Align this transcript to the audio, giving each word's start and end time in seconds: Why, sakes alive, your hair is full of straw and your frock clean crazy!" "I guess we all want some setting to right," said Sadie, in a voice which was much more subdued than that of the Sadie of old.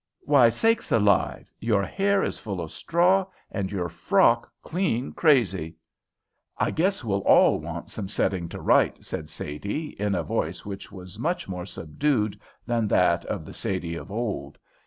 Why, 0.21 0.49
sakes 0.49 0.91
alive, 0.91 1.51
your 1.59 1.83
hair 1.85 2.23
is 2.23 2.39
full 2.39 2.59
of 2.59 2.71
straw 2.71 3.27
and 3.51 3.71
your 3.71 3.87
frock 3.87 4.51
clean 4.63 5.11
crazy!" 5.11 5.75
"I 6.57 6.71
guess 6.71 7.03
we 7.03 7.13
all 7.13 7.59
want 7.59 7.91
some 7.91 8.09
setting 8.09 8.49
to 8.49 8.59
right," 8.59 8.97
said 9.05 9.29
Sadie, 9.29 9.89
in 10.01 10.15
a 10.15 10.23
voice 10.23 10.65
which 10.65 10.91
was 10.91 11.19
much 11.19 11.47
more 11.47 11.67
subdued 11.67 12.39
than 12.65 12.87
that 12.87 13.25
of 13.25 13.45
the 13.45 13.53
Sadie 13.53 13.93
of 13.95 14.11
old. 14.11 14.57